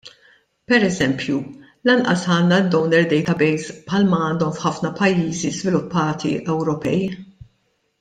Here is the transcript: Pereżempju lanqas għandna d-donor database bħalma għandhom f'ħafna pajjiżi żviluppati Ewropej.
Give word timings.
Pereżempju 0.71 1.35
lanqas 1.89 2.23
għandna 2.31 2.59
d-donor 2.69 3.07
database 3.13 3.77
bħalma 3.91 4.23
għandhom 4.31 4.59
f'ħafna 4.59 4.95
pajjiżi 5.03 5.57
żviluppati 5.63 6.37
Ewropej. 6.57 7.09